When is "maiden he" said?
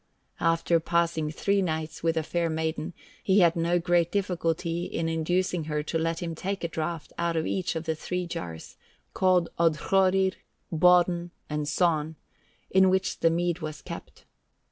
2.49-3.41